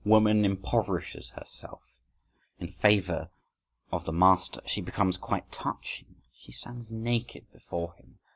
[0.03, 1.83] Woman impoverishes herself
[2.57, 3.29] in favour
[3.91, 8.17] of the Master, she becomes quite touching, she stands naked before him.